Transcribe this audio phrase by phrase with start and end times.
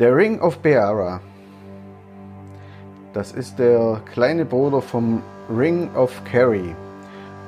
[0.00, 1.20] Der Ring of Beara.
[3.12, 6.74] Das ist der kleine Bruder vom Ring of Kerry.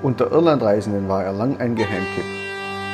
[0.01, 2.25] Unter Irlandreisenden war er lang ein Geheimtipp.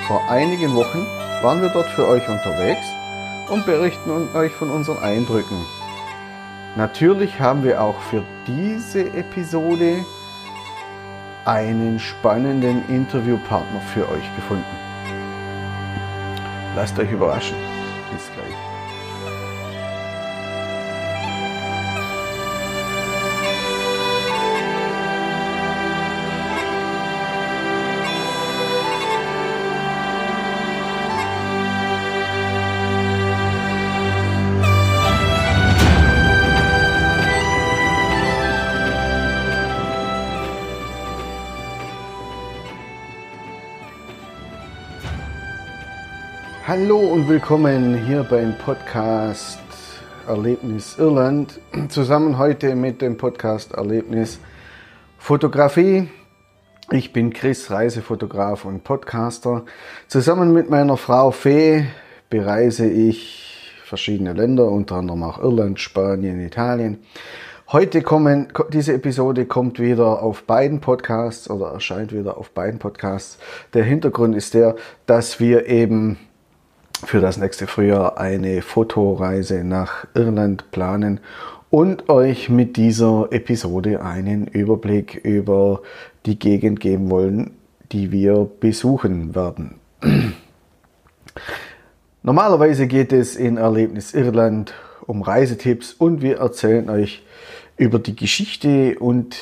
[0.09, 1.07] Vor einigen Wochen
[1.43, 2.87] waren wir dort für euch unterwegs
[3.51, 5.67] und berichten euch von unseren Eindrücken.
[6.75, 9.99] Natürlich haben wir auch für diese Episode
[11.45, 14.65] einen spannenden Interviewpartner für euch gefunden.
[16.75, 17.72] Lasst euch überraschen.
[46.85, 49.61] Hallo und willkommen hier beim Podcast
[50.27, 51.61] Erlebnis Irland.
[51.89, 54.41] Zusammen heute mit dem Podcast Erlebnis
[55.17, 56.09] Fotografie.
[56.91, 59.65] Ich bin Chris, Reisefotograf und Podcaster.
[60.09, 61.85] Zusammen mit meiner Frau Fee
[62.29, 66.99] bereise ich verschiedene Länder, unter anderem auch Irland, Spanien, Italien.
[67.71, 73.39] Heute kommen, diese Episode kommt wieder auf beiden Podcasts oder erscheint wieder auf beiden Podcasts.
[73.73, 74.75] Der Hintergrund ist der,
[75.07, 76.19] dass wir eben
[77.05, 81.21] für das nächste Frühjahr eine Fotoreise nach Irland planen
[81.71, 85.83] und euch mit dieser Episode einen Überblick über
[86.27, 87.53] die Gegend geben wollen,
[87.93, 89.77] die wir besuchen werden.
[92.23, 94.75] Normalerweise geht es in Erlebnis Irland
[95.07, 97.25] um Reisetipps und wir erzählen euch
[97.77, 99.37] über die Geschichte und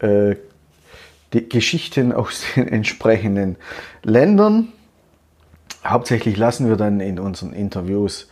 [0.00, 0.34] äh,
[1.32, 3.56] die Geschichten aus den entsprechenden
[4.02, 4.72] Ländern
[5.90, 8.28] hauptsächlich lassen wir dann in unseren Interviews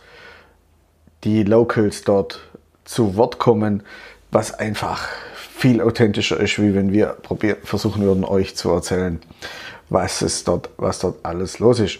[1.23, 2.39] die Locals dort
[2.83, 3.83] zu Wort kommen,
[4.31, 9.19] was einfach viel authentischer ist, wie wenn wir probieren, versuchen würden, euch zu erzählen,
[9.89, 11.99] was es dort, was dort alles los ist.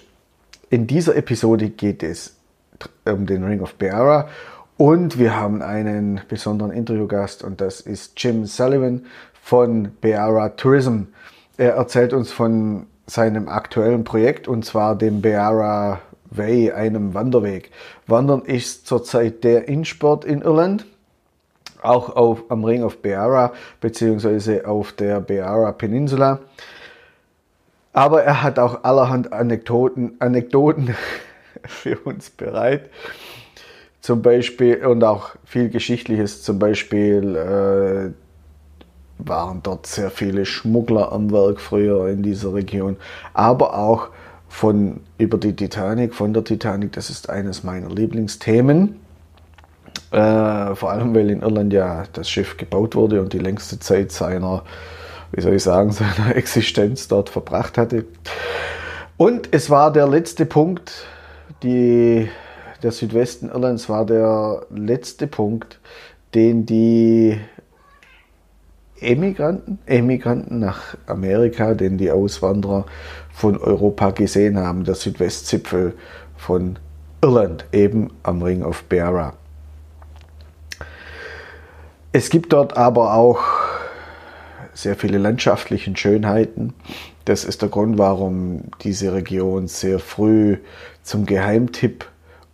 [0.69, 2.35] In dieser Episode geht es
[3.05, 4.27] um den Ring of Beara
[4.77, 9.05] und wir haben einen besonderen Interviewgast und das ist Jim Sullivan
[9.41, 11.03] von Beara Tourism.
[11.57, 16.01] Er erzählt uns von seinem aktuellen Projekt und zwar dem Beara
[16.31, 17.71] Way, einem Wanderweg.
[18.07, 20.85] Wandern ist zurzeit der Insport in Irland,
[21.81, 26.39] auch auf, am Ring of Beara beziehungsweise auf der Beara Peninsula.
[27.93, 30.95] Aber er hat auch allerhand Anekdoten, Anekdoten
[31.65, 32.89] für uns bereit.
[34.01, 38.24] Zum Beispiel und auch viel Geschichtliches, zum Beispiel äh,
[39.17, 42.97] waren dort sehr viele Schmuggler am Werk früher in dieser Region,
[43.33, 44.09] aber auch
[44.47, 48.99] von über die Titanic, von der Titanic, das ist eines meiner Lieblingsthemen.
[50.11, 54.11] Äh, vor allem, weil in Irland ja das Schiff gebaut wurde und die längste Zeit
[54.11, 54.63] seiner,
[55.31, 58.05] wie soll ich sagen, seiner Existenz dort verbracht hatte.
[59.17, 61.05] Und es war der letzte Punkt,
[61.63, 62.29] die,
[62.83, 65.79] der Südwesten Irlands war der letzte Punkt,
[66.33, 67.39] den die
[68.99, 72.85] Emigranten, Emigranten nach Amerika, den die Auswanderer
[73.33, 75.93] von Europa gesehen haben, der Südwestzipfel
[76.37, 76.79] von
[77.21, 79.33] Irland, eben am Ring of Beara.
[82.13, 83.41] Es gibt dort aber auch
[84.73, 86.73] sehr viele landschaftliche Schönheiten.
[87.25, 90.57] Das ist der Grund, warum diese Region sehr früh
[91.03, 92.05] zum Geheimtipp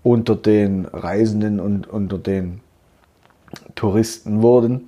[0.01, 2.61] unter den Reisenden und unter den
[3.75, 4.87] Touristen wurden.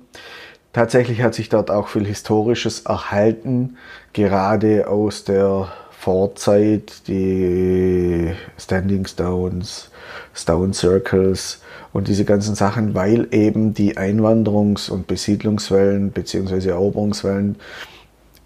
[0.74, 3.76] Tatsächlich hat sich dort auch viel Historisches erhalten,
[4.12, 9.92] gerade aus der Vorzeit, die Standing Stones,
[10.34, 16.70] Stone Circles und diese ganzen Sachen, weil eben die Einwanderungs- und Besiedlungswellen bzw.
[16.70, 17.54] Eroberungswellen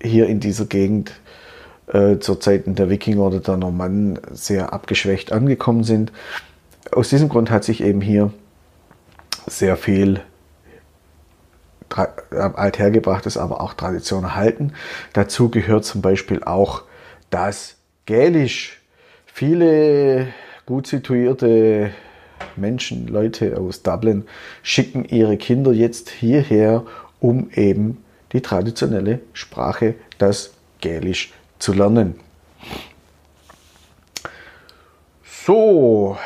[0.02, 1.12] hier in dieser Gegend
[1.86, 6.12] äh, zur Zeiten der Wikinger oder der Normannen sehr abgeschwächt angekommen sind.
[6.92, 8.34] Aus diesem Grund hat sich eben hier
[9.46, 10.20] sehr viel
[11.90, 14.72] althergebrachtes, aber auch Tradition erhalten.
[15.12, 16.82] Dazu gehört zum Beispiel auch
[17.30, 17.76] das
[18.06, 18.80] Gälisch.
[19.26, 20.28] Viele
[20.66, 21.90] gut situierte
[22.56, 24.24] Menschen, Leute aus Dublin
[24.62, 26.84] schicken ihre Kinder jetzt hierher,
[27.20, 32.20] um eben die traditionelle Sprache, das Gälisch, zu lernen.
[35.46, 36.16] So,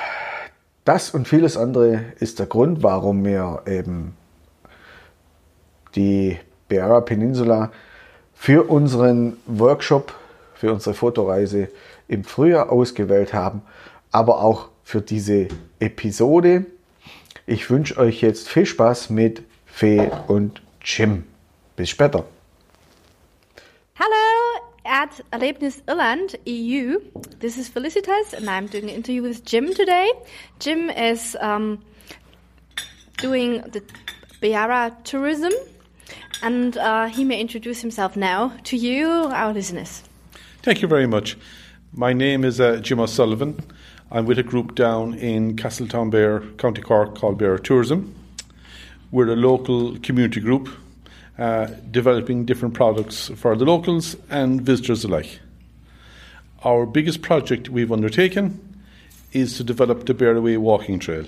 [0.84, 4.16] das und vieles andere ist der Grund, warum wir eben
[5.94, 7.72] die Beara Peninsula
[8.34, 10.14] für unseren Workshop,
[10.54, 11.68] für unsere Fotoreise
[12.08, 13.62] im Frühjahr ausgewählt haben,
[14.10, 15.48] aber auch für diese
[15.80, 16.66] Episode.
[17.46, 21.24] Ich wünsche euch jetzt viel Spaß mit Fee und Jim.
[21.76, 22.24] Bis später.
[23.94, 26.98] Hello at Erlebnis Irland EU.
[27.40, 30.10] This is Felicitas, and I'm doing an interview with Jim today.
[30.60, 31.78] Jim is um,
[33.18, 33.82] doing the
[34.40, 35.52] Beara tourism,
[36.42, 40.02] and uh, he may introduce himself now to you, our listeners.
[40.62, 41.36] Thank you very much.
[41.92, 43.60] My name is uh, Jim O'Sullivan.
[44.10, 48.14] I'm with a group down in Castletownbere, County Cork, called Bear Tourism.
[49.10, 50.68] We're a local community group
[51.38, 55.40] uh, developing different products for the locals and visitors alike.
[56.62, 58.82] Our biggest project we've undertaken
[59.32, 61.24] is to develop the Beara Way Walking Trail.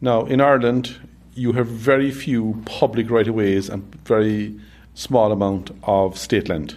[0.00, 0.96] Now, in Ireland,
[1.34, 4.58] you have very few public right of ways and very
[4.94, 6.74] small amount of state land.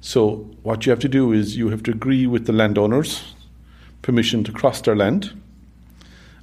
[0.00, 3.34] So, what you have to do is you have to agree with the landowners
[4.02, 5.32] permission to cross their land,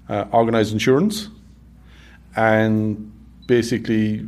[0.10, 1.30] uh, organise insurance,
[2.36, 3.12] and
[3.48, 4.27] basically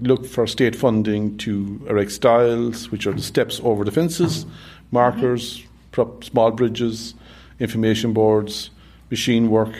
[0.00, 4.44] look for state funding to erect stiles, which are the steps over the fences,
[4.90, 5.62] markers,
[6.22, 7.14] small bridges,
[7.60, 8.70] information boards,
[9.10, 9.74] machine work,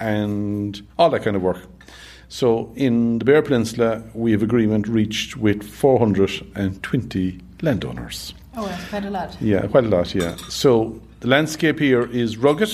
[0.00, 1.66] and all that kind of work.
[2.28, 8.34] So in the Beara Peninsula, we have agreement reached with 420 landowners.
[8.54, 9.36] Oh, that's quite a lot.
[9.40, 10.14] Yeah, quite a lot.
[10.14, 10.36] Yeah.
[10.48, 12.70] So the landscape here is rugged.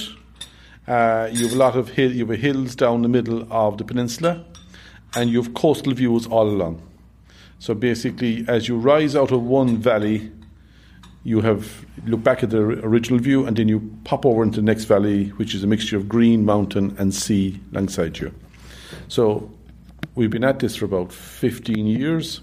[0.89, 3.85] Uh, you have a lot of hill, you have hills down the middle of the
[3.85, 4.45] peninsula,
[5.17, 6.83] and you have coastal views all along.
[7.59, 10.31] So basically, as you rise out of one valley,
[11.25, 14.67] you have look back at the original view, and then you pop over into the
[14.67, 18.33] next valley, which is a mixture of green, mountain, and sea alongside you.
[19.09, 19.51] So
[20.15, 22.41] we've been at this for about 15 years.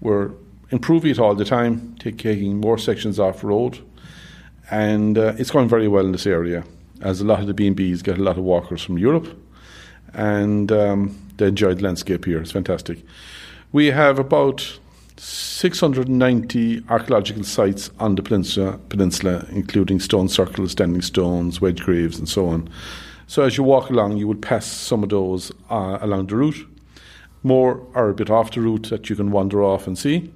[0.00, 0.30] We're
[0.70, 3.78] improving it all the time, taking more sections off road
[4.72, 6.64] and uh, it's going very well in this area
[7.02, 9.28] as a lot of the B&Bs get a lot of walkers from Europe
[10.14, 12.40] and um, they enjoy the landscape here.
[12.40, 13.04] It's fantastic.
[13.72, 14.78] We have about
[15.24, 22.28] 690 archaeological sites on the peninsula, peninsula, including stone circles, standing stones, wedge graves, and
[22.28, 22.68] so on.
[23.26, 26.66] So as you walk along, you will pass some of those uh, along the route.
[27.42, 30.32] More are a bit off the route that you can wander off and see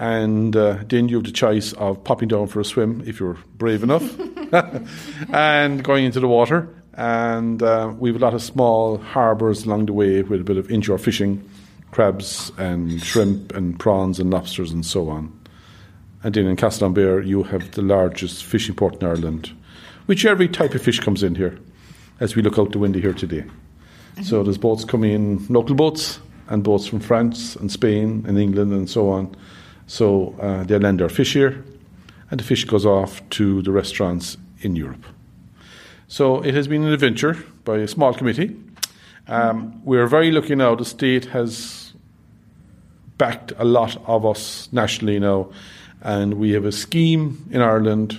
[0.00, 3.36] and uh, then you have the choice of popping down for a swim if you're
[3.58, 4.18] brave enough,
[5.32, 6.74] and going into the water.
[6.94, 10.56] And uh, we have a lot of small harbours along the way with a bit
[10.56, 11.48] of inshore fishing,
[11.90, 15.38] crabs and shrimp and prawns and lobsters and so on.
[16.22, 19.50] And then in Castletownbere, you have the largest fishing port in Ireland,
[20.06, 21.58] which every type of fish comes in here,
[22.20, 23.42] as we look out the window here today.
[23.42, 24.22] Mm-hmm.
[24.22, 28.72] So there's boats coming in, local boats, and boats from France and Spain and England
[28.72, 29.34] and so on
[29.90, 31.64] so uh, they land their fish here,
[32.30, 35.04] and the fish goes off to the restaurants in Europe.
[36.06, 38.56] So it has been an adventure by a small committee.
[39.26, 40.76] Um, we're very lucky now.
[40.76, 41.79] The state has
[43.20, 45.50] backed a lot of us nationally now,
[46.00, 48.18] and we have a scheme in Ireland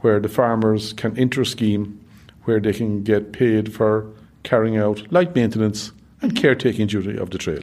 [0.00, 2.00] where the farmers can enter a scheme
[2.42, 4.10] where they can get paid for
[4.42, 7.62] carrying out light maintenance and caretaking duty of the trail.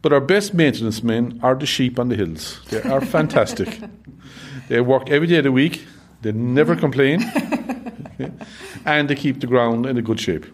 [0.00, 2.60] But our best maintenance men are the sheep on the hills.
[2.70, 3.78] They are fantastic.
[4.68, 5.84] they work every day of the week.
[6.22, 7.20] They never complain.
[8.86, 10.46] and they keep the ground in a good shape.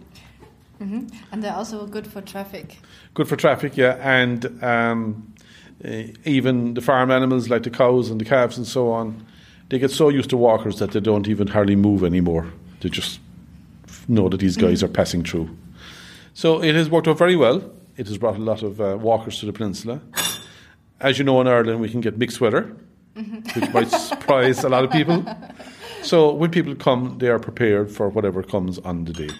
[0.84, 1.16] Mm-hmm.
[1.32, 2.78] And they're also good for traffic.
[3.14, 3.96] Good for traffic, yeah.
[4.00, 5.32] And um,
[5.84, 9.26] uh, even the farm animals like the cows and the calves and so on,
[9.70, 12.46] they get so used to walkers that they don't even hardly move anymore.
[12.80, 13.18] They just
[14.08, 14.90] know that these guys mm-hmm.
[14.90, 15.48] are passing through.
[16.34, 17.62] So it has worked out very well.
[17.96, 20.00] It has brought a lot of uh, walkers to the peninsula.
[21.00, 22.76] As you know, in Ireland, we can get mixed weather,
[23.14, 23.58] mm-hmm.
[23.58, 25.24] which might surprise a lot of people.
[26.04, 29.30] So when people come, they are prepared for whatever comes on the day.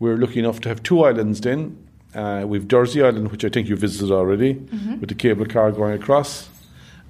[0.00, 1.76] We're lucky enough to have two islands then.
[2.14, 5.00] Uh, we've Dursey Island, which I think you visited already, mm-hmm.
[5.00, 6.48] with the cable car going across.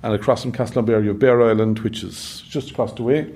[0.03, 3.33] And across from Castletownbere, you have Bere Island, which is just across the way.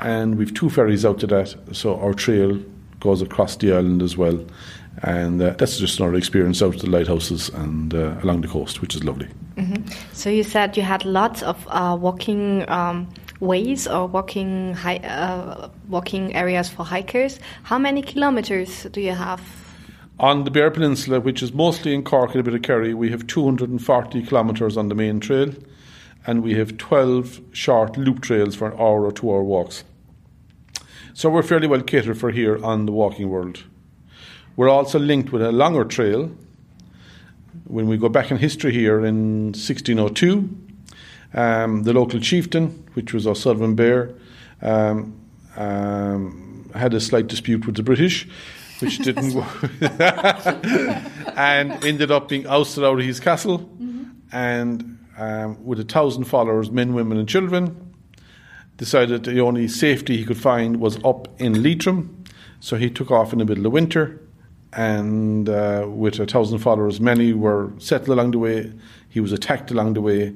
[0.00, 2.62] And we've two ferries out to that, so our trail
[3.00, 4.44] goes across the island as well
[5.02, 8.80] and uh, that's just another experience out at the lighthouses and uh, along the coast,
[8.80, 9.28] which is lovely.
[9.56, 9.88] Mm-hmm.
[10.12, 13.08] So you said you had lots of uh, walking um,
[13.40, 17.38] ways or walking hi- uh, walking areas for hikers.
[17.64, 19.40] How many kilometers do you have?
[20.18, 23.10] On the Bear Peninsula, which is mostly in Cork and a bit of Kerry, we
[23.10, 25.52] have 240 kilometres on the main trail,
[26.26, 29.84] and we have 12 short loop trails for an hour or two hour walks.
[31.12, 33.64] So we're fairly well catered for here on the walking world.
[34.56, 36.30] We're also linked with a longer trail.
[37.64, 40.65] When we go back in history here in 1602,
[41.34, 44.14] um, the local chieftain, which was O'Sullivan Beare,
[44.62, 45.18] um,
[45.56, 48.28] um, had a slight dispute with the British,
[48.80, 49.70] which didn't work,
[51.36, 53.70] and ended up being ousted out of his castle.
[54.32, 57.94] And um, with a thousand followers, men, women, and children,
[58.76, 62.24] decided the only safety he could find was up in Leitrim.
[62.60, 64.20] So he took off in the middle of winter,
[64.72, 68.72] and uh, with a thousand followers, many were settled along the way.
[69.08, 70.34] He was attacked along the way,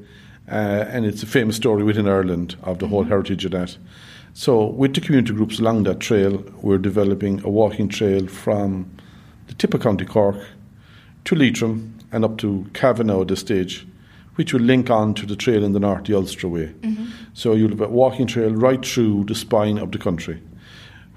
[0.48, 3.76] uh, and it's a famous story within Ireland of the whole heritage of that.
[4.32, 8.90] So, with the community groups along that trail, we're developing a walking trail from
[9.48, 10.36] the tip of County Cork
[11.24, 13.86] to Leitrim and up to Cavan at this stage,
[14.36, 16.72] which will link on to the trail in the north, the Ulster Way.
[17.34, 20.40] So, you'll have a walking trail right through the spine of the country,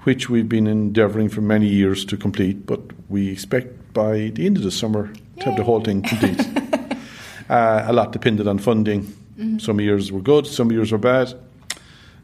[0.00, 4.56] which we've been endeavouring for many years to complete, but we expect by the end
[4.56, 6.40] of the summer to have the whole thing complete.
[7.48, 9.12] uh, a lot depended on funding.
[9.58, 11.34] Some years were good, some years were bad.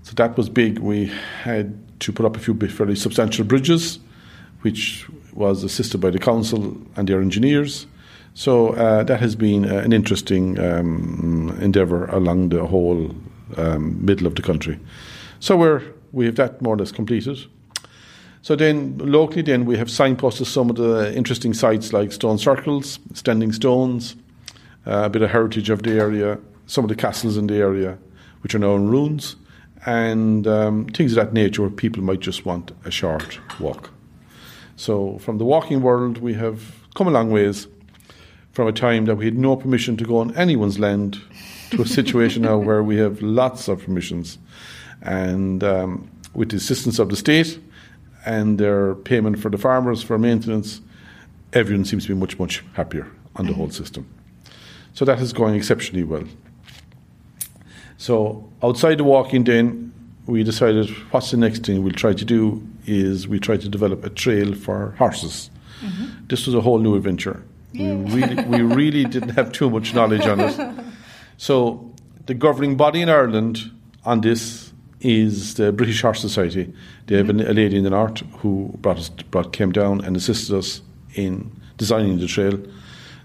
[0.02, 0.78] So that was big.
[0.78, 1.10] We
[1.42, 3.98] had to put up a few fairly substantial bridges,
[4.62, 7.86] which was assisted by the council and their engineers.
[8.34, 13.14] So uh, that has been uh, an interesting um, endeavour along the whole
[13.56, 14.78] um, middle of the country.
[15.40, 17.38] So we're we have that more or less completed.
[18.42, 22.98] So then locally, then we have signposted some of the interesting sites like stone circles,
[23.12, 24.16] standing stones,
[24.86, 27.98] uh, a bit of heritage of the area, some of the castles in the area,
[28.42, 29.36] which are now in ruins,
[29.86, 33.90] and um, things of that nature where people might just want a short walk.
[34.76, 36.62] So from the walking world, we have
[36.94, 37.66] come a long ways
[38.52, 41.20] from a time that we had no permission to go on anyone's land
[41.70, 44.38] to a situation now where we have lots of permissions.
[45.02, 47.58] And um, with the assistance of the state
[48.26, 50.80] and their payment for the farmers for maintenance,
[51.52, 54.06] everyone seems to be much, much happier on the whole system.
[54.94, 56.24] So that is going exceptionally well.
[57.96, 59.92] So outside the walking then,
[60.26, 64.04] we decided what's the next thing we'll try to do is we try to develop
[64.04, 65.50] a trail for horses.
[65.82, 66.26] Mm-hmm.
[66.28, 67.42] This was a whole new adventure.
[67.72, 70.84] We really, we really didn't have too much knowledge on it.
[71.36, 71.90] So
[72.26, 73.70] the governing body in Ireland
[74.04, 76.70] on this is the British Horse Society.
[77.06, 80.16] They have an- a lady in the north who brought us, brought came down and
[80.16, 80.82] assisted us
[81.14, 82.60] in designing the trail.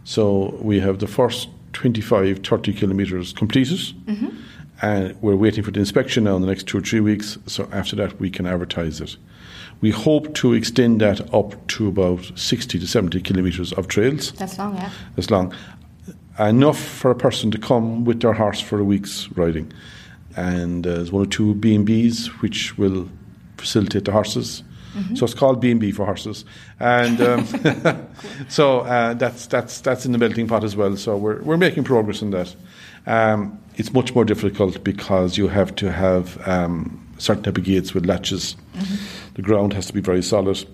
[0.06, 3.80] So we have the first 25, 30 kilometres completed.
[4.82, 7.38] And we're waiting for the inspection now in the next two or three weeks.
[7.46, 9.16] So after that, we can advertise it.
[9.82, 14.32] We hope to extend that up to about 60 to 70 kilometres of trails.
[14.34, 14.90] That's long, yeah.
[15.16, 15.54] That's long.
[16.40, 19.72] Enough for a person to come with their horse for a week's riding.
[20.36, 23.10] And uh, there's one or two B&Bs which will
[23.58, 24.64] facilitate the horses.
[25.16, 26.46] So it's called B&B for horses.
[26.80, 27.46] And um,
[28.48, 30.96] so uh, that's, that's, that's in the melting pot as well.
[30.96, 32.56] So we're, we're making progress in that.
[33.06, 37.94] Um, it's much more difficult because you have to have um, certain type of gates
[37.94, 38.56] with latches.
[39.36, 40.66] The ground has to be very solid.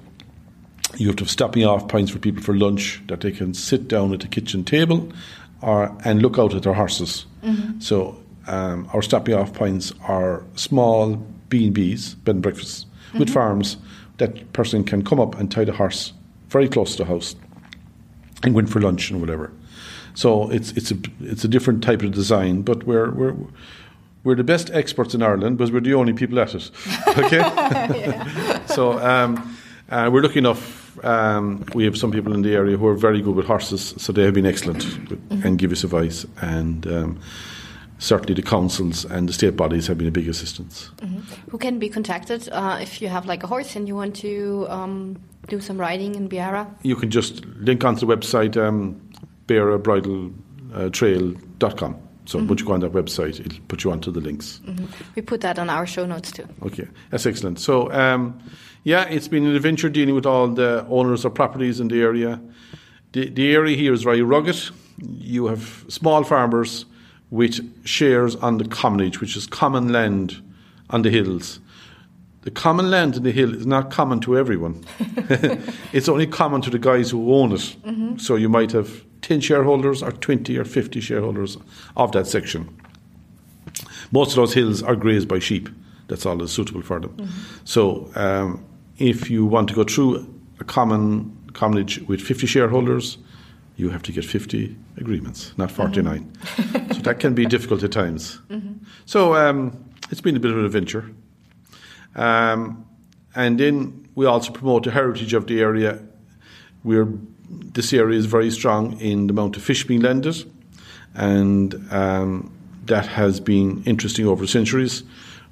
[0.98, 3.88] You have to have stopping off points for people for lunch that they can sit
[3.88, 5.12] down at the kitchen table
[5.62, 7.26] or and look out at their horses.
[7.80, 11.16] So um, our stopping off points are small
[11.50, 12.86] B and B's, bed and breakfasts,
[13.18, 13.78] with farms
[14.22, 16.14] that person can come up and tie the horse
[16.50, 17.36] very close to the house
[18.44, 19.52] and go in for lunch and whatever.
[20.14, 23.36] So it's it's a it's a different type of design, but we're we're
[24.24, 26.70] we're the best experts in Ireland because we're the only people at it.
[27.18, 27.42] Okay,
[28.68, 29.58] so um,
[29.90, 31.04] uh, we're lucky enough.
[31.04, 34.14] Um, we have some people in the area who are very good with horses, so
[34.14, 36.26] they have been excellent with, and give us advice.
[36.42, 37.20] And um,
[38.02, 40.90] certainly the councils and the state bodies have been a big assistance.
[41.50, 44.66] Who can be contacted uh, if you have like a horse and you want to
[44.70, 46.68] um, do some riding in Beara?
[46.82, 49.00] You can just link onto the website um,
[49.48, 51.96] bearabridletrail.com.
[52.26, 54.62] So once you go on that website, it'll put you onto the links.
[55.16, 56.48] We put that on our show notes too.
[56.64, 57.60] Okay, that's excellent.
[57.60, 58.40] So, um,
[58.84, 62.42] yeah, it's been an adventure dealing with all the owners of properties in the area.
[63.12, 64.58] The, the area here is very rugged.
[64.98, 66.86] You have small farmers
[67.32, 70.42] with shares on the commonage, which is common land
[70.90, 71.60] on the hills.
[72.42, 74.84] The common land in the hill is not common to everyone.
[75.94, 77.76] it's only common to the guys who own it.
[78.20, 81.58] So you might have 10 shareholders or 20 or 50 shareholders
[81.96, 82.76] of that section.
[84.12, 85.70] Most of those hills are grazed by sheep.
[86.08, 87.16] That's all that's suitable for them.
[87.64, 88.66] So, um,
[88.98, 90.28] if you want to go through
[90.60, 93.18] a common commonage with 50 shareholders,
[93.78, 96.32] you have to get 50 agreements, not 49.
[96.94, 98.40] so that can be difficult at times.
[99.06, 101.10] So, um, it's been a bit of an adventure.
[102.16, 102.86] Um,
[103.36, 106.00] and then we also promote the heritage of the area.
[106.84, 107.08] We're,
[107.50, 110.52] this area is very strong in the amount of fish being landed,
[111.16, 112.52] and um,
[112.86, 115.04] that has been interesting over centuries,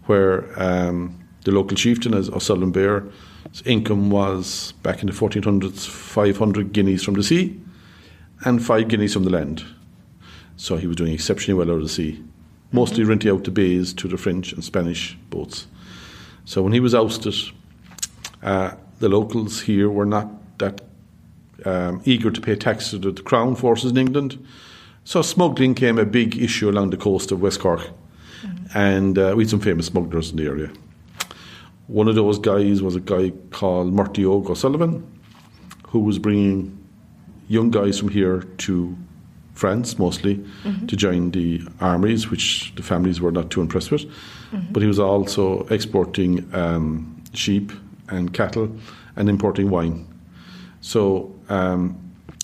[0.05, 3.05] where um, the local chieftain, as O'Sullivan Beare.
[3.51, 7.59] His income was, back in the 1400s, 500 guineas from the sea
[8.45, 9.63] and 5 guineas from the land.
[10.57, 12.23] So he was doing exceptionally well out of the sea,
[12.71, 15.67] mostly renting out the bays to the French and Spanish boats.
[16.45, 17.35] So when he was ousted,
[18.41, 20.81] uh, the locals here were not that
[21.65, 24.45] um, eager to pay tax to the, crown forces in England.
[25.03, 27.89] So smuggling came a big issue along the coast of West Cork.
[28.73, 30.71] And uh, we had some famous smugglers in the area.
[31.87, 35.03] One of those guys was a guy called Murty Og O'Sullivan,
[35.87, 36.78] who was bringing
[37.49, 38.95] young guys from here to
[39.53, 40.41] France mostly
[40.87, 44.05] to join the armies, which the families were not too impressed with.
[44.71, 47.73] But he was also exporting um, sheep
[48.07, 48.71] and cattle
[49.17, 50.07] and importing wine.
[50.81, 51.97] So um,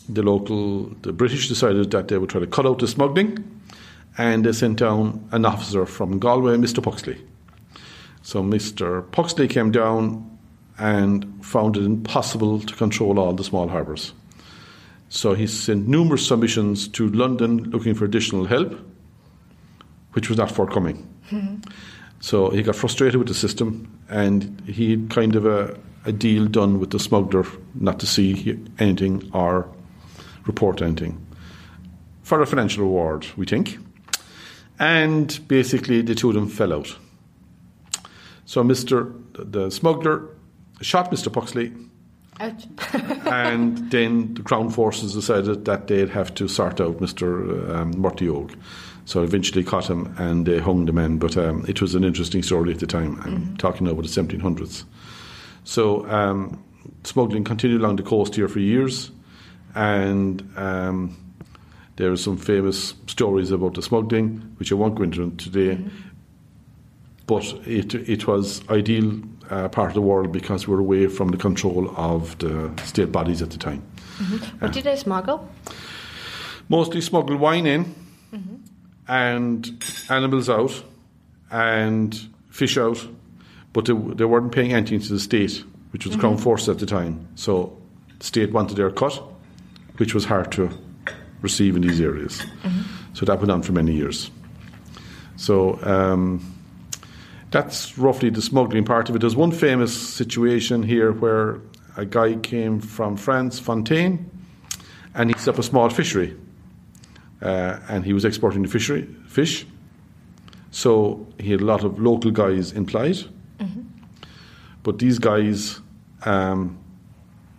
[0.09, 3.43] the local, the British decided that they would try to cut out the smuggling,
[4.17, 6.83] and they sent down an officer from Galway, Mr.
[6.83, 7.17] Puxley.
[8.23, 9.09] So Mr.
[9.11, 10.37] Puxley came down
[10.77, 14.13] and found it impossible to control all the small harbours.
[15.09, 18.75] So he sent numerous submissions to London looking for additional help,
[20.13, 21.07] which was not forthcoming.
[21.29, 21.69] Mm-hmm.
[22.19, 26.47] So he got frustrated with the system, and he had kind of a, a deal
[26.47, 27.45] done with the smuggler
[27.75, 29.69] not to see anything or
[30.45, 31.25] report anything
[32.25, 33.77] for a financial reward, we think.
[34.79, 36.97] And basically, the two of them fell out.
[38.45, 39.13] So Mr.
[39.33, 40.29] the smuggler
[40.81, 41.31] shot Mr.
[41.31, 41.71] Puxley,
[42.39, 42.67] Ouch.
[43.25, 47.69] and then the Crown forces decided that they'd have to sort out Mr.
[47.73, 48.49] Um,
[49.05, 51.17] So eventually caught him and they hung the man.
[51.17, 53.21] But um, it was an interesting story at the time.
[53.23, 54.83] I'm talking about the 1700s.
[55.63, 56.63] So um,
[57.03, 59.11] smuggling continued along the coast here for years,
[59.73, 61.17] and um,
[61.95, 65.83] there are some famous stories about the smuggling, which I won't go into today.
[67.27, 71.29] But it it was ideal uh, part of the world because we were away from
[71.29, 73.81] the control of the state bodies at the time.
[74.59, 75.47] What did they smuggle?
[76.69, 77.93] Mostly smuggled wine in,
[79.07, 80.83] and animals out,
[81.51, 82.19] and
[82.49, 83.07] fish out,
[83.73, 86.85] but they, they weren't paying anything to the state, which was Crown Force at the
[86.85, 87.27] time.
[87.35, 87.77] So
[88.19, 89.21] the state wanted their cut,
[89.97, 90.69] which was hard to
[91.41, 92.41] receive in these areas.
[93.13, 94.31] So that went on for many years.
[95.37, 96.39] So um,
[97.51, 99.19] that's roughly the smuggling part of it.
[99.19, 101.61] There's one famous situation here where
[101.97, 104.29] a guy came from France, Fontaine,
[105.13, 106.35] and he set up a small fishery.
[107.41, 109.65] Uh, and he was exporting the fishery fish.
[110.71, 113.29] So he had a lot of local guys employed.
[114.85, 115.81] But these guys
[116.25, 116.77] um,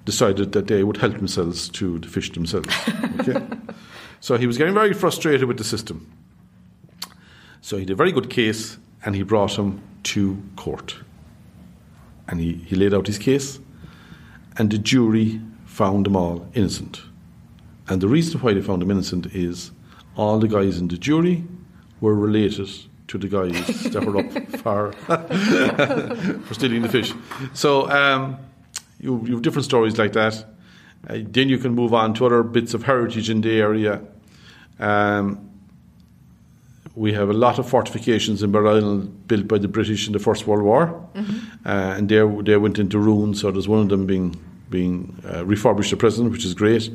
[0.04, 2.68] decided that they would help themselves to the fish themselves.
[3.20, 3.44] Okay?
[4.20, 6.08] so he was getting very frustrated with the system.
[7.62, 10.96] So he had a very good case and he brought him to court.
[12.28, 13.60] And he, he laid out his case,
[14.58, 17.02] and the jury found them all innocent.
[17.88, 19.70] And the reason why they found him innocent is
[20.16, 21.44] all the guys in the jury
[22.00, 22.68] were related
[23.06, 24.92] to the guys that were up for,
[26.42, 27.14] for stealing the fish.
[27.54, 28.38] So um,
[28.98, 30.44] you, you have different stories like that.
[31.08, 34.02] Uh, then you can move on to other bits of heritage in the area.
[34.80, 35.55] Um,
[36.96, 40.18] we have a lot of fortifications in Bere Island built by the British in the
[40.18, 43.34] First World War, uh, and they they went into ruin.
[43.34, 44.34] So there's one of them being
[44.70, 46.90] being uh, refurbished at present, which is great,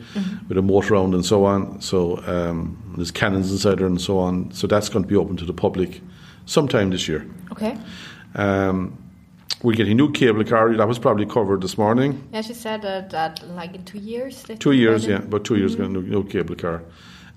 [0.50, 1.80] with a moat around and so on.
[1.82, 4.52] So um, there's cannons inside there and so on.
[4.52, 6.02] So that's going to be open to the public
[6.46, 7.26] sometime this year.
[7.52, 7.78] Okay.
[8.36, 8.98] Um,
[9.64, 10.76] we're getting new cable car.
[10.76, 12.28] That was probably covered this morning.
[12.34, 14.44] Yeah, she said that, that like in two years.
[14.60, 16.82] Two years, yeah, about two years ago, no, no cable car.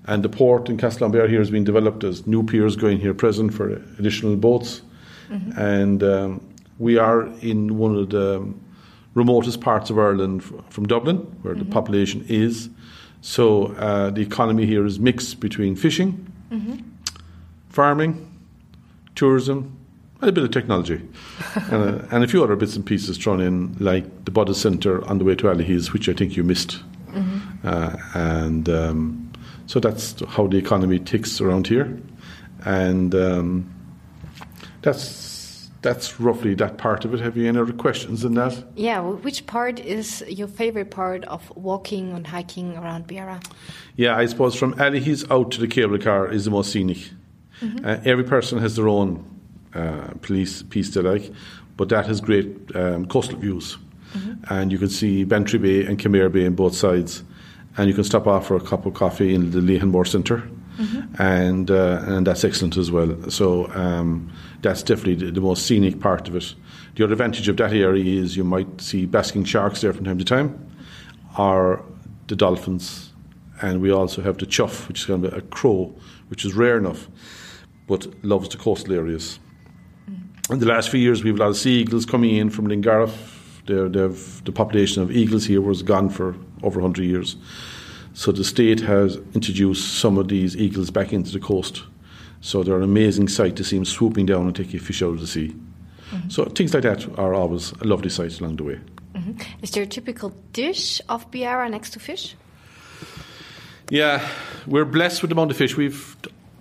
[0.07, 3.53] And the port in Castletownbere here has been developed as new piers going here present
[3.53, 4.81] for additional boats.
[5.57, 6.41] And um,
[6.77, 8.53] we are in one of the
[9.15, 12.69] remotest parts of Ireland f- from Dublin, where the population is.
[13.21, 16.31] So uh, the economy here is mixed between fishing,
[17.69, 18.31] farming,
[19.15, 19.75] tourism,
[20.21, 21.01] and a bit of technology,
[21.55, 25.03] and, uh, and a few other bits and pieces thrown in, like the Buddha Centre
[25.09, 26.83] on the way to Allihies, which I think you missed.
[27.63, 29.24] Uh, and um,
[29.67, 31.97] so that's how the economy ticks around here,
[32.65, 33.73] and um,
[34.81, 37.19] that's that's roughly that part of it.
[37.19, 38.63] Have you any other questions in that?
[38.75, 43.45] Yeah, which part is your favorite part of walking and hiking around Beara?
[43.95, 47.11] Yeah, I suppose from Allihies out to the cable car is the most scenic.
[47.83, 49.23] Uh, every person has their own
[49.73, 51.31] uh, police piece they like,
[51.77, 53.77] but that has great um, coastal views.
[54.49, 57.23] And you can see Bantry Bay and Kenmare Bay on both sides.
[57.77, 60.49] And you can stop off for a cup of coffee in the Lehanmore Centre.
[61.19, 63.29] And, uh, and that's excellent as well.
[63.29, 64.29] So um,
[64.61, 66.53] that's definitely the, the most scenic part of it.
[66.95, 70.17] The other advantage of that area is you might see basking sharks there from time
[70.17, 70.69] to time,
[71.37, 71.83] or
[72.27, 73.13] the dolphins,
[73.61, 75.93] and we also have the chough, which is kind of a crow,
[76.27, 77.07] which is rare enough,
[77.87, 79.39] but loves the coastal areas.
[80.49, 82.67] In the last few years, we have a lot of sea eagles coming in from
[82.67, 83.15] Glengarriff.
[83.65, 86.35] The population of eagles here was gone for
[86.65, 87.35] over 100 years.
[88.13, 91.83] So the state has introduced some of these eagles back into the coast.
[92.41, 95.19] So they're an amazing sight to see them swooping down and taking fish out of
[95.19, 95.55] the sea.
[96.11, 96.29] Mm-hmm.
[96.29, 98.79] So things like that are always a lovely sight along the way.
[99.15, 99.41] Mm-hmm.
[99.61, 102.35] Is there a typical dish of Beara next to fish?
[103.89, 104.27] Yeah,
[104.65, 105.77] we're blessed with the amount of fish.
[105.77, 106.15] We've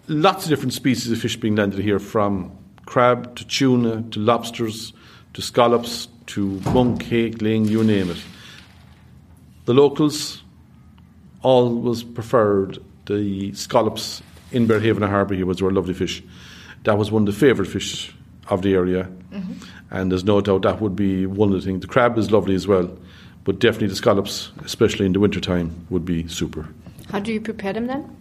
[0.08, 4.92] lots of different species of fish being landed here, from crab to tuna to lobsters
[5.32, 8.22] to scallops to monk, hake, ling, you name it.
[9.64, 10.42] The locals
[11.42, 14.22] always preferred the scallops
[14.52, 16.22] in Berehaven Harbour here was were lovely fish.
[16.84, 18.14] That was one of the favourite fish
[18.48, 19.08] of the area.
[19.32, 19.52] Mm-hmm.
[19.90, 21.80] And there's no doubt that would be one of the things.
[21.80, 22.96] The crab is lovely as well,
[23.44, 26.68] but definitely the scallops, especially in the winter time, would be super.
[27.10, 28.16] How do you prepare them then?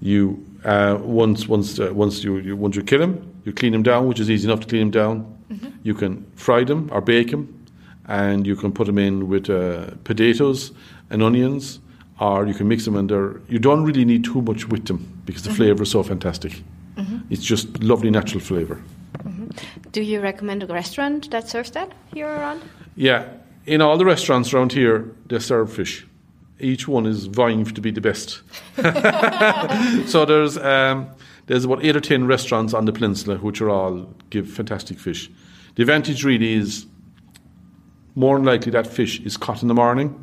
[0.00, 3.82] You uh, once once uh, once you, you, once you kill them, you clean them
[3.82, 5.38] down, which is easy enough to clean them down.
[5.52, 5.68] Mm-hmm.
[5.82, 7.63] You can fry them or bake them,
[8.06, 10.72] and you can put them in with uh, potatoes
[11.10, 11.80] and onions,
[12.20, 12.96] or you can mix them.
[12.96, 13.10] And
[13.48, 15.56] you don't really need too much with them because the mm-hmm.
[15.56, 16.62] flavour is so fantastic.
[16.96, 17.18] Mm-hmm.
[17.30, 18.80] It's just lovely natural flavour.
[19.18, 19.90] Mm-hmm.
[19.92, 22.62] Do you recommend a restaurant that serves that here around?
[22.96, 23.28] Yeah,
[23.66, 26.06] in all the restaurants around here, they serve fish.
[26.60, 28.42] Each one is vying to be the best.
[30.08, 31.08] so there's um,
[31.46, 35.30] there's about eight or ten restaurants on the peninsula which are all give fantastic fish.
[35.74, 36.86] The advantage really is
[38.14, 40.20] more than likely that fish is caught in the morning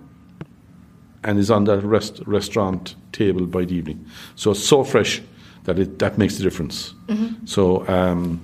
[1.23, 4.05] and is on that rest, restaurant table by the evening.
[4.35, 5.21] So it's so fresh
[5.65, 6.93] that it that makes the difference.
[7.07, 7.45] Mm-hmm.
[7.45, 8.43] So um,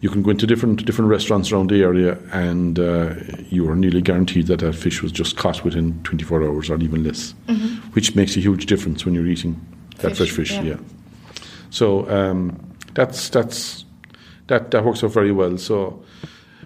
[0.00, 3.14] you can go into different different restaurants around the area, and uh,
[3.48, 7.02] you are nearly guaranteed that that fish was just caught within 24 hours or even
[7.02, 7.76] less, mm-hmm.
[7.92, 9.60] which makes a huge difference when you're eating
[9.98, 10.52] that fish, fresh fish.
[10.52, 10.62] Yeah.
[10.62, 10.76] yeah.
[11.70, 12.60] So um,
[12.94, 13.84] that's that's
[14.46, 15.58] that that works out very well.
[15.58, 16.04] So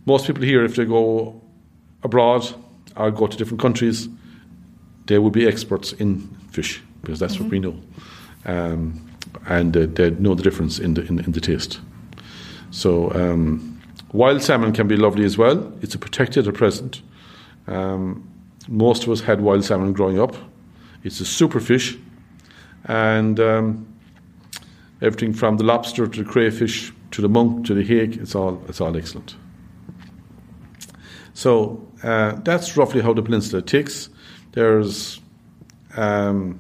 [0.05, 1.41] most people here, if they go
[2.03, 2.47] abroad
[2.97, 4.09] or go to different countries,
[5.07, 7.45] they will be experts in fish because that's mm-hmm.
[7.45, 7.81] what we know,
[8.45, 9.09] um,
[9.47, 11.81] and uh, they know the difference in the in, in the taste.
[12.71, 13.81] So um,
[14.13, 15.73] wild salmon can be lovely as well.
[15.81, 17.03] It's a protected at present.
[17.67, 18.29] Um,
[18.69, 20.37] most of us had wild salmon growing up.
[21.05, 21.97] It's a super fish,
[22.85, 23.87] and um,
[25.01, 28.63] everything from the lobster to the crayfish to the monk to the hake, it's all
[28.69, 29.37] it's all excellent.
[31.35, 34.09] So uh, that's roughly how the peninsula ticks.
[34.53, 35.21] There's
[35.97, 36.59] um,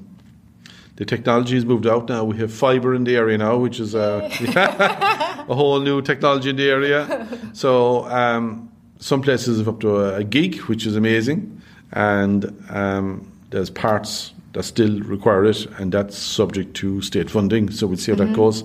[0.96, 2.24] the technology has moved out now.
[2.24, 4.28] We have fibre in the area now, which is uh,
[5.48, 7.28] a whole new technology in the area.
[7.52, 13.30] So um, some places have up to a, a, gig, which is amazing, and um,
[13.50, 17.70] there's parts that still require it, and that's subject to state funding.
[17.70, 18.32] So we'll see how mm-hmm.
[18.32, 18.64] that goes,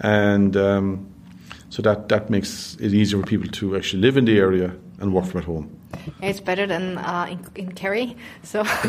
[0.00, 1.10] and um,
[1.70, 5.14] so that that makes it easier for people to actually live in the area and
[5.14, 5.80] work from at home.
[6.22, 8.16] It's better than uh, in, in Kerry.
[8.42, 8.62] So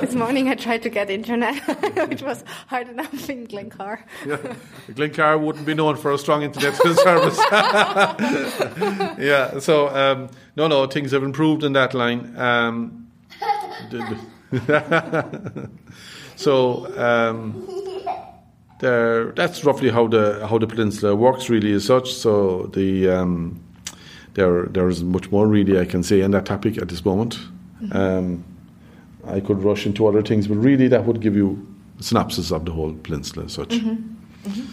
[0.00, 1.54] this morning I tried to get internet,
[2.08, 4.02] which was hard enough in Glencar.
[4.26, 4.54] yeah.
[4.90, 7.38] Glencar wouldn't be known for a strong internet service.
[9.18, 12.36] yeah, so um, no, no, things have improved in that line.
[12.36, 13.08] Um,
[16.36, 17.66] so um,
[18.80, 22.12] there, that's roughly how the how the peninsula works, really, as such.
[22.12, 23.63] So the um,
[24.34, 27.38] there there is much more really I can say on that topic at this moment.
[27.82, 27.96] Mm-hmm.
[27.96, 28.44] Um,
[29.26, 31.66] I could rush into other things, but really that would give you
[31.98, 33.70] a synopsis of the whole peninsula as such.
[33.70, 34.50] Mm-hmm.
[34.50, 34.70] Mm-hmm.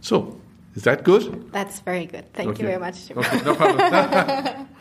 [0.00, 0.38] So,
[0.74, 1.50] is that good?
[1.52, 2.30] That's very good.
[2.34, 2.62] Thank okay.
[2.62, 3.08] you very much.
[3.08, 3.18] Jim.
[3.18, 4.68] Okay, no problem.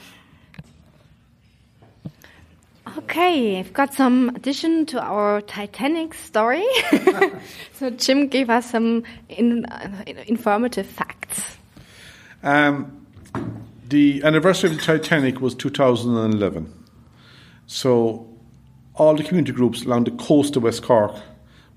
[2.95, 6.63] Okay, I've got some addition to our Titanic story.
[7.73, 11.57] so Jim gave us some in, uh, informative facts.
[12.43, 13.02] Um,
[13.93, 16.73] the anniversary of the Titanic was 2011.
[17.67, 18.27] So
[18.95, 21.15] all the community groups along the coast of West Cork,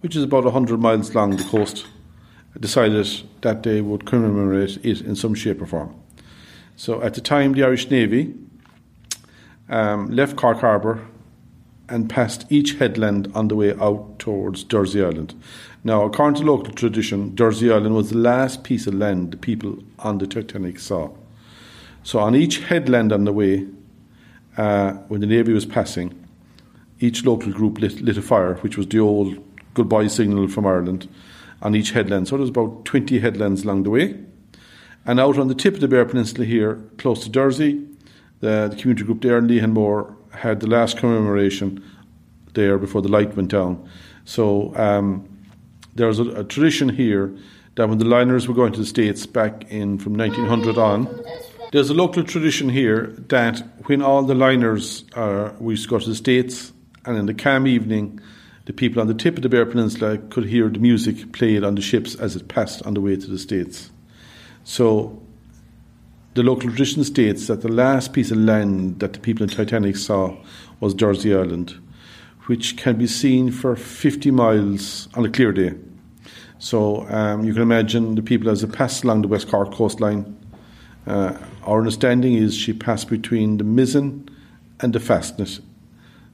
[0.01, 1.87] which is about 100 miles along the coast,
[2.59, 3.07] decided
[3.43, 5.95] that they would commemorate it in some shape or form.
[6.75, 8.35] So at the time, the Irish Navy
[9.69, 11.07] um, left Cork Harbour
[11.91, 15.35] and passed each headland on the way out towards Dursey Island.
[15.85, 19.81] Now, according to local tradition, Dursey Island was the last piece of land the people
[19.99, 21.11] on the Titanic saw.
[22.07, 23.67] So on each headland on the way,
[24.57, 26.15] uh, when the Navy was passing,
[27.01, 29.37] each local group lit, lit, a fire, which was the old
[29.75, 31.09] goodbye signal from Ireland,
[31.63, 32.29] on each headland.
[32.29, 34.17] So there was about 20 headlands along the way.
[35.05, 37.85] And out on the tip of the Beara Peninsula here, close to Dursey,
[38.39, 41.83] the, the community group there in Lehanmore had the last commemoration
[42.55, 43.85] there before the light went down.
[44.25, 45.29] So um,
[45.97, 47.37] there's a, a tradition here
[47.75, 51.25] that when the liners were going to the States back in from 1900 on,
[51.77, 55.99] there's a local tradition here that when all the liners are, we used to go
[55.99, 56.73] to the States,
[57.05, 58.19] and in the calm evening,
[58.65, 61.75] the people on the tip of the Bear Peninsula could hear the music played on
[61.75, 63.91] the ships as it passed on the way to the States.
[64.65, 65.23] So
[66.33, 69.97] the local tradition states that the last piece of land that the people in Titanic
[69.97, 70.35] saw
[70.81, 71.75] was Dursey Island,
[72.47, 75.75] which can be seen for 50 miles on a clear day.
[76.59, 80.39] So um, you can imagine the people as it passed along the West Cork coastline.
[81.07, 84.29] Uh, our understanding is she passed between the Mizen
[84.81, 85.61] and the Fastnet.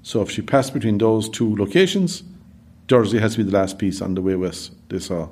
[0.03, 2.23] So if she passed between those two locations,
[2.89, 5.29] Dursey has to be the last piece on the way west they saw.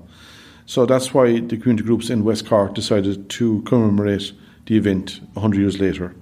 [0.66, 4.33] So that's why the community groups in West Cork decided to commemorate
[4.66, 6.14] the event 100 years later.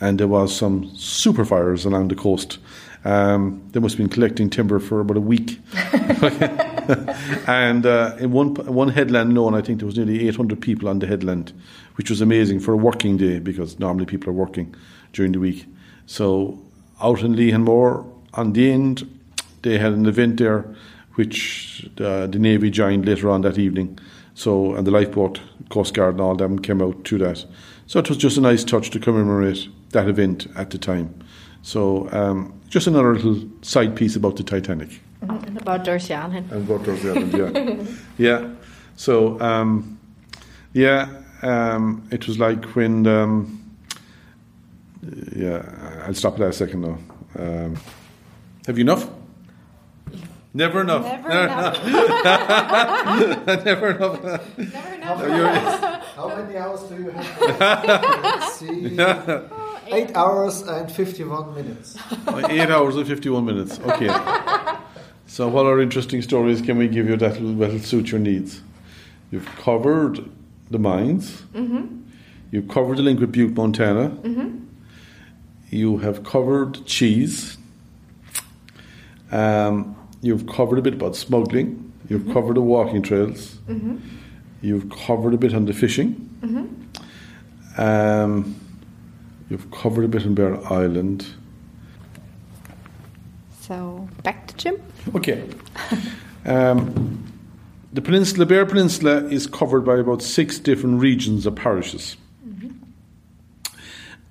[0.00, 2.58] And there was some super fires along the coast.
[3.04, 5.60] Um, they must have been collecting timber for about a week.
[7.46, 10.98] and uh, in one one headland alone, I think there was nearly 800 people on
[10.98, 11.52] the headland,
[11.96, 14.74] which was amazing for a working day because normally people are working
[15.12, 15.66] during the week.
[16.06, 16.58] So
[17.00, 19.20] out in Lehanmore, on the end,
[19.62, 20.74] they had an event there,
[21.14, 23.98] which uh, the Navy joined later on that evening.
[24.34, 27.44] So and the lifeboat, Coast Guard, and all them came out to that.
[27.86, 31.14] So it was just a nice touch to commemorate that event at the time.
[31.62, 35.00] So um, just another little side piece about the Titanic.
[35.20, 36.50] And about Dursey Island.
[36.50, 38.38] And about Dursey Island, yeah.
[38.40, 38.54] yeah.
[38.96, 39.98] So, um,
[40.72, 43.76] yeah, um, it was like when, um,
[45.34, 46.98] yeah, I'll stop there a second now.
[47.38, 47.76] Um,
[48.66, 49.08] have you enough?
[50.54, 51.04] Never enough.
[51.04, 51.84] Never enough.
[53.64, 54.22] Never enough.
[54.58, 56.04] Never enough.
[56.14, 57.40] How many hours do you have?
[57.60, 58.98] Let's see.
[59.94, 61.96] Eight hours and 51 minutes.
[62.48, 63.80] Eight hours and 51 minutes.
[63.80, 64.08] Okay.
[65.26, 68.60] So, what are interesting stories can we give you that will, that'll suit your needs?
[69.30, 70.30] You've covered
[70.72, 71.42] the mines.
[72.50, 74.16] You've covered the link with Butte, Montana.
[75.70, 77.56] You have covered cheese.
[79.30, 81.92] Um, you've covered a bit about smuggling.
[82.08, 83.58] You've covered the walking trails.
[84.60, 86.28] You've covered a bit on the fishing.
[87.78, 88.54] Um,
[89.48, 91.26] you've covered a bit on Bere Island.
[93.60, 94.76] So back to Jim.
[95.14, 95.42] Okay.
[96.44, 97.31] Um,
[97.92, 102.16] the peninsula, Bear Peninsula, is covered by about six different regions of parishes.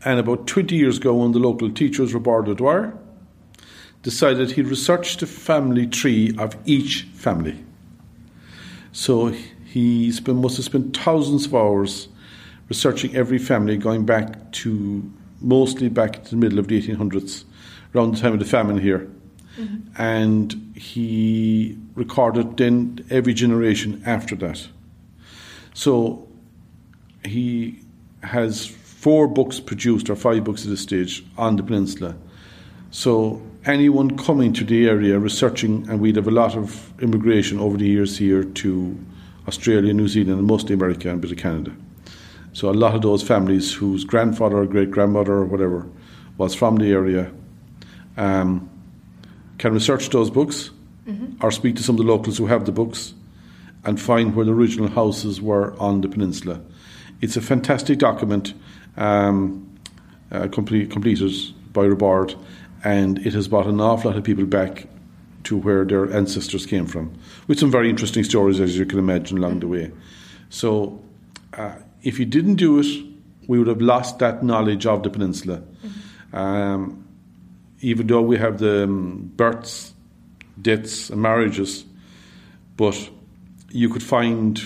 [0.04, 2.98] And about 20 years ago, one of the local teachers, Riobard O'Dwyer,
[4.02, 7.64] decided he'd research the family tree of each family.
[8.94, 9.28] So
[9.66, 12.08] he spent, must have spent thousands of hours
[12.68, 17.44] researching every family, going back to mostly back to the middle of the 1800s,
[17.94, 19.08] around the time of the famine here.
[19.98, 24.68] And he recorded then every generation after that.
[25.74, 26.28] So
[27.26, 27.80] he
[28.24, 32.16] has four books produced, or five books at this stage, on the peninsula.
[32.92, 37.78] So anyone coming to the area researching, and we'd have a lot of immigration over
[37.78, 38.98] the years here to
[39.48, 41.72] Australia, New Zealand, and mostly America and a bit of Canada.
[42.54, 45.88] So a lot of those families whose grandfather or great grandmother or whatever
[46.38, 47.32] was from the area
[48.18, 48.70] um,
[49.62, 50.72] can research those books
[51.42, 53.14] or speak to some of the locals who have the books
[53.86, 56.60] and find where the original houses were on the peninsula.
[57.22, 58.56] It's a fantastic document
[58.98, 59.70] um,
[60.32, 61.32] uh, complete, completed
[61.74, 62.36] by Riobard,
[62.84, 64.88] and it has brought an awful lot of people back
[65.44, 67.14] to where their ancestors came from,
[67.48, 69.92] with some very interesting stories, as you can imagine, along the way.
[70.50, 71.00] So,
[71.54, 72.88] uh, if you didn't do it,
[73.48, 75.62] we would have lost that knowledge of the peninsula.
[76.34, 77.01] Um,
[77.82, 79.94] even though we have the um, births,
[80.62, 81.84] deaths, and marriages,
[82.78, 83.10] but
[83.72, 84.62] you could find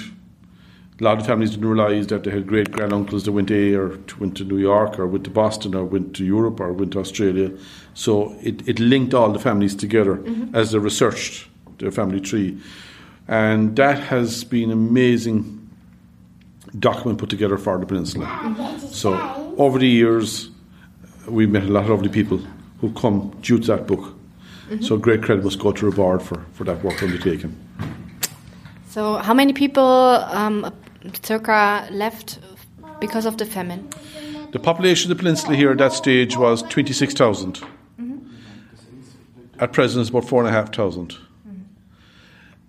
[1.00, 3.98] a lot of families didn't realise that they had great granduncles that went A or
[3.98, 6.94] to, went to New York or went to Boston or went to Europe or went
[6.94, 7.52] to Australia.
[7.94, 10.24] So it, it linked all the families together
[10.54, 11.48] as they researched
[11.80, 12.58] their family tree.
[13.28, 15.70] And that has been amazing
[16.80, 18.80] document put together for the peninsula.
[18.92, 19.14] So
[19.58, 20.50] over the years,
[21.28, 22.40] we've met a lot of lovely people
[22.82, 24.14] who come due to that book.
[24.82, 27.56] So great credit must go to Riobard for, for that work undertaken.
[28.90, 30.74] So how many people um,
[31.22, 32.40] circa left
[33.00, 33.88] because of the famine?
[34.52, 37.62] The population of the peninsula here at that stage was 26,000.
[39.60, 41.16] At present, it's about 4,500.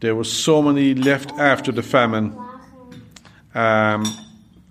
[0.01, 2.37] There were so many left after the famine,
[3.55, 4.05] um,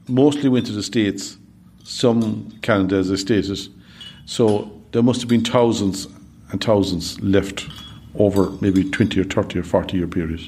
[0.08, 1.38] mostly went to the States.
[1.86, 3.60] some Canada, as I stated.
[4.26, 6.08] So there must have been thousands
[6.52, 7.68] and thousands left
[8.18, 10.40] over maybe 20 or 30 or 40 year period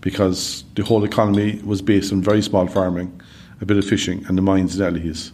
[0.00, 3.22] because the whole economy was based on very small farming,
[3.60, 5.30] a bit of fishing, and the mines and alleys.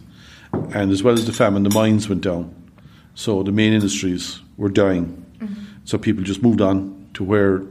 [0.75, 2.53] And as well as the famine, the mines went down.
[3.15, 5.25] So the main industries were dying.
[5.39, 5.63] Mm-hmm.
[5.85, 7.63] So people just moved on to where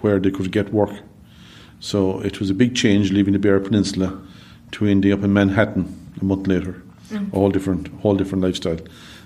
[0.00, 0.98] where they could get work.
[1.78, 4.20] So it was a big change leaving the Beara Peninsula
[4.72, 5.86] to ending up in Manhattan
[6.20, 6.82] a month later.
[7.10, 7.32] Mm.
[7.32, 8.80] A whole different whole different lifestyle.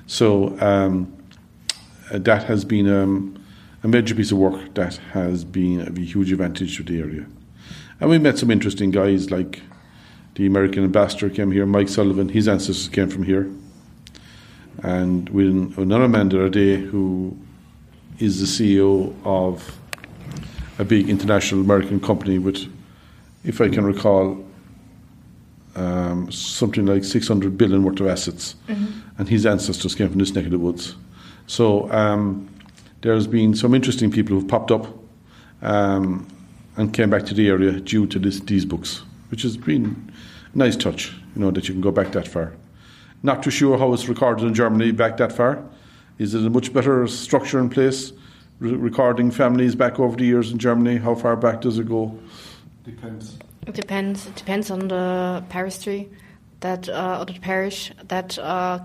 [0.07, 1.13] So um,
[2.11, 3.45] uh, that has been um,
[3.83, 7.27] a major piece of work that has been a huge advantage to the area.
[8.01, 9.63] And we met some interesting guys like
[10.35, 13.51] the American ambassador came here, Mike Sullivan, his ancestors came from here.
[14.83, 17.37] And we another man the other day who
[18.19, 19.79] is the CEO of
[20.79, 22.71] a big international American company with,
[23.45, 24.46] if I can recall,
[25.77, 28.57] um, something like 600 billion worth of assets.
[29.19, 30.97] And his ancestors came from this neck of the woods.
[31.47, 32.49] So um,
[33.03, 34.89] there's been some interesting people who've popped up
[35.63, 36.27] um,
[36.77, 40.13] and came back to the area due to this, these books, which has been
[40.55, 42.53] a nice touch, you know, that you can go back that far.
[43.23, 45.63] Not too sure how it's recorded in Germany back that far.
[46.19, 48.13] Is it a much better structure in place?
[48.59, 52.19] Re- recording families back over the years in Germany, how far back does it go?
[52.85, 53.39] Depends.
[53.67, 54.27] It depends.
[54.27, 55.79] It depends on the parish
[56.61, 58.79] that uh, or the parish that uh,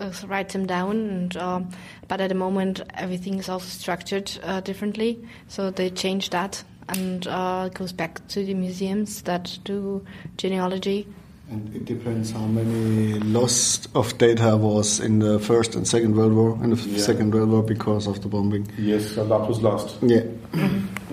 [0.00, 0.96] uh, writes them down.
[1.08, 1.70] And um,
[2.08, 7.26] but at the moment, everything is also structured uh, differently, so they change that and
[7.26, 10.04] uh, goes back to the museums that do
[10.36, 11.06] genealogy.
[11.50, 16.32] And it depends how many loss of data was in the First and Second World
[16.32, 16.98] War, and the Yeah.
[16.98, 18.66] Second World War because of the bombing.
[18.78, 19.96] Yes, a lot was lost.
[20.02, 20.24] Yeah.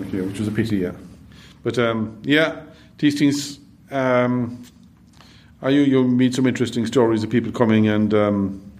[0.00, 0.92] Okay, which was a pity, yeah.
[1.62, 2.62] But um, yeah,
[3.02, 3.58] these things.
[3.90, 4.64] Um,
[5.60, 8.72] are you you meet some interesting stories of people coming and um,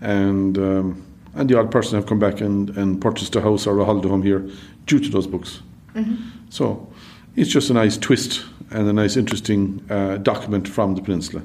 [0.00, 3.78] and um, and the odd person have come back and, and purchased a house or
[3.78, 4.48] a holiday home here
[4.86, 5.60] due to those books.
[6.48, 6.92] So
[7.36, 11.42] it's just a nice twist and a nice interesting uh, document from the peninsula.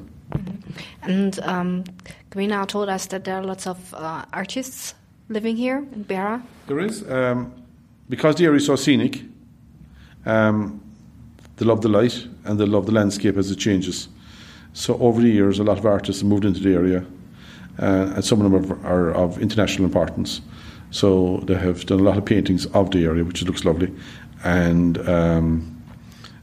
[1.01, 1.84] And um,
[2.32, 4.95] Gwina told us that there are lots of uh, artists
[5.30, 6.41] living here in Beara.
[6.67, 7.51] There is um,
[8.08, 9.23] because the area is so scenic.
[10.25, 10.84] Um,
[11.57, 14.07] they love the light and they love the landscape as it changes.
[14.73, 17.05] So over the years, a lot of artists have moved into the area,
[17.79, 20.41] uh, and some of them are, are of international importance.
[20.91, 23.93] So they have done a lot of paintings of the area, which looks lovely,
[24.43, 25.83] and um,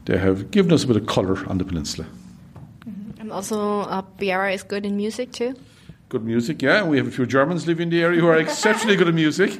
[0.05, 2.07] they have given us a bit of colour on the peninsula.
[3.19, 5.55] And also, uh, Beara is good in music too.
[6.13, 6.83] Good music, yeah.
[6.83, 9.53] We have a few Germans living in the area who are exceptionally good at music.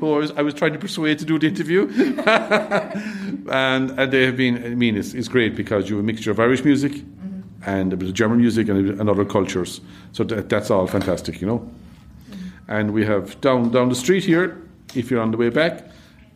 [0.00, 1.86] who I was, I was trying to persuade to do the interview,
[3.48, 4.64] and, and they have been.
[4.64, 7.04] I mean, it's, it's great because you have a mixture of Irish music
[7.64, 9.80] and a bit of German music and, and other cultures.
[10.10, 11.70] So that, that's all fantastic, you know.
[12.66, 14.60] And we have down down the street here.
[14.96, 15.88] If you're on the way back,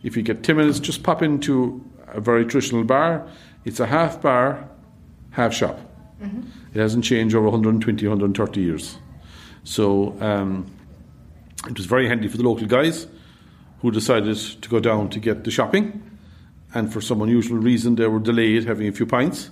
[0.04, 3.26] if you get ten minutes, just pop into a very traditional bar.
[3.64, 4.68] It's a half bar,
[5.32, 5.80] half shop.
[6.22, 6.42] Mm-hmm.
[6.72, 8.98] It hasn't changed over 120, 130 years.
[9.68, 10.66] So um,
[11.66, 13.06] it was very handy for the local guys
[13.82, 16.02] who decided to go down to get the shopping.
[16.72, 19.50] And for some unusual reason, they were delayed having a few pints.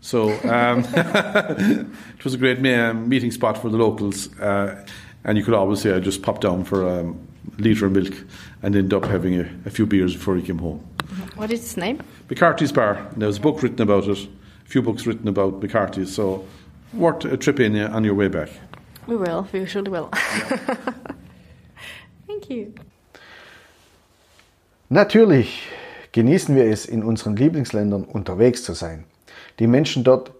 [0.00, 4.32] So um, it was a great meeting spot for the locals.
[4.38, 4.86] Uh,
[5.24, 7.20] and you could always say, I just popped down for um,
[7.58, 8.14] a litre of milk
[8.62, 10.78] and ended up having a, a few beers before he came home.
[11.34, 12.00] What is its name?
[12.30, 12.94] McCarthy's Bar.
[12.94, 16.14] And there was a book written about it, a few books written about McCarthy's.
[16.14, 16.46] So
[16.92, 18.50] worth a trip in uh, on your way back.
[19.08, 19.46] We will.
[19.52, 20.10] We surely will.
[22.26, 22.66] Thank you.
[24.90, 25.66] Natürlich
[26.12, 29.04] genießen wir es, in unseren Lieblingsländern unterwegs zu sein,
[29.60, 30.32] die Menschen dort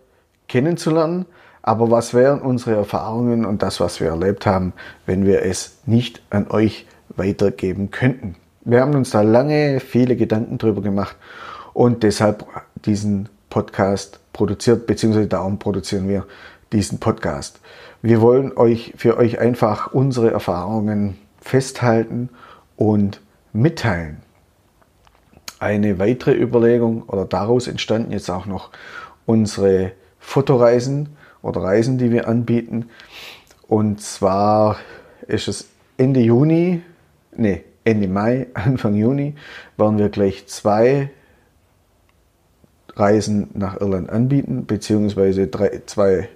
[0.48, 1.24] kennenzulernen,
[1.62, 4.74] aber was wären unsere Erfahrungen und das, was wir erlebt haben,
[5.06, 8.36] wenn wir es nicht an euch weitergeben könnten?
[8.62, 11.16] Wir haben uns da lange viele Gedanken drüber gemacht
[11.72, 12.44] und deshalb
[12.84, 16.26] diesen Podcast produziert, beziehungsweise darum produzieren wir
[16.70, 17.60] diesen Podcast.
[18.08, 22.30] Wir wollen euch für euch einfach unsere Erfahrungen festhalten
[22.74, 23.20] und
[23.52, 24.22] mitteilen.
[25.58, 28.70] Eine weitere Überlegung oder daraus entstanden jetzt auch noch
[29.26, 32.88] unsere Fotoreisen oder Reisen, die wir anbieten.
[33.66, 34.78] Und zwar
[35.26, 36.80] ist es Ende Juni,
[37.36, 39.34] nee, Ende Mai, Anfang Juni,
[39.76, 41.10] werden wir gleich zwei
[42.96, 46.30] Reisen nach Irland anbieten, beziehungsweise drei, zwei,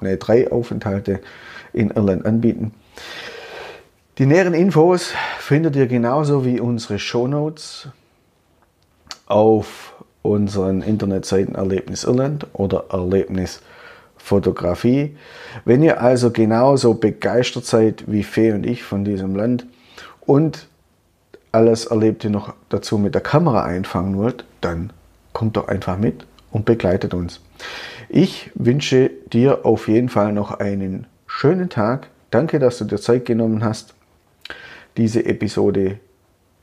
[0.00, 1.20] nee, drei Aufenthalte
[1.72, 2.72] in Irland anbieten.
[4.18, 7.88] Die näheren Infos findet ihr genauso wie unsere Shownotes
[9.26, 13.62] auf unseren Internetseiten Erlebnis Irland oder Erlebnis
[14.16, 15.16] Fotografie.
[15.64, 19.66] Wenn ihr also genauso begeistert seid wie Fee und ich von diesem Land
[20.20, 20.66] und
[21.52, 24.92] alles Erlebte noch dazu mit der Kamera einfangen wollt, dann
[25.32, 27.40] kommt doch einfach mit und begleitet uns.
[28.12, 32.08] Ich wünsche dir auf jeden Fall noch einen schönen Tag.
[32.32, 33.94] Danke, dass du dir Zeit genommen hast,
[34.96, 36.00] diese Episode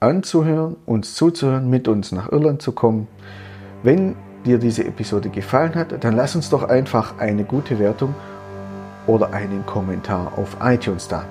[0.01, 3.07] anzuhören, uns zuzuhören, mit uns nach Irland zu kommen.
[3.81, 8.13] Wenn dir diese Episode gefallen hat, dann lass uns doch einfach eine gute Wertung
[9.07, 11.23] oder einen Kommentar auf iTunes da.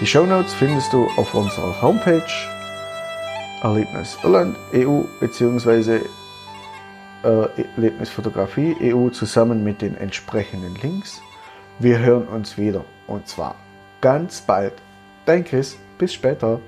[0.00, 2.22] Die Show Notes findest du auf unserer Homepage
[3.62, 6.00] Erlebnis Irland EU bzw.
[7.22, 11.20] Erlebnisfotografie EU zusammen mit den entsprechenden Links.
[11.78, 13.56] Wir hören uns wieder und zwar
[14.00, 14.74] ganz bald.
[15.44, 16.60] Chris, bis später.